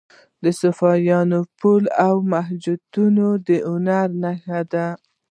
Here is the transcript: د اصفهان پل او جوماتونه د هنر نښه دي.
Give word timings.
د 0.43 0.45
اصفهان 0.53 1.31
پل 1.59 1.83
او 2.07 2.15
جوماتونه 2.63 3.25
د 3.47 3.47
هنر 3.69 4.07
نښه 4.23 4.59
دي. 4.71 4.87